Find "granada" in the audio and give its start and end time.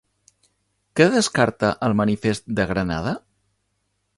2.73-3.17